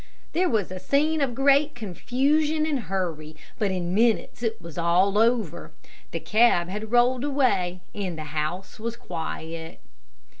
[0.31, 4.59] There was a scene of great confusion and hurry, but in a few minutes it
[4.59, 5.73] was all over.
[6.09, 9.79] The cab had rolled away, and the house was quiet.